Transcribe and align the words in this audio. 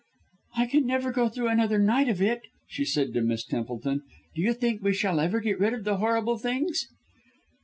"I 0.57 0.65
can 0.65 0.87
never 0.87 1.11
go 1.11 1.29
through 1.29 1.49
another 1.49 1.77
night 1.77 2.09
of 2.09 2.23
it," 2.23 2.41
she 2.67 2.85
said 2.85 3.13
to 3.13 3.21
Miss 3.21 3.45
Templeton. 3.45 4.01
"Do 4.33 4.41
you 4.41 4.51
think 4.55 4.81
we 4.81 4.93
shall 4.95 5.19
ever 5.19 5.39
get 5.39 5.59
rid 5.59 5.75
of 5.75 5.83
the 5.83 5.97
horrible 5.97 6.39
things?" 6.39 6.87